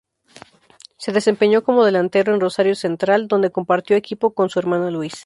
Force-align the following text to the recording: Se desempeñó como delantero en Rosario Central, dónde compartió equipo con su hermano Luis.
Se 0.97 1.11
desempeñó 1.11 1.63
como 1.63 1.85
delantero 1.85 2.33
en 2.33 2.39
Rosario 2.41 2.73
Central, 2.73 3.27
dónde 3.27 3.51
compartió 3.51 3.95
equipo 3.95 4.33
con 4.33 4.49
su 4.49 4.57
hermano 4.57 4.89
Luis. 4.89 5.13